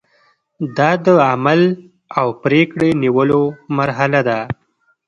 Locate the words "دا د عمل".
0.77-1.61